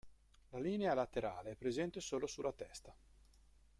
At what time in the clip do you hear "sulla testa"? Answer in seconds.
2.25-2.91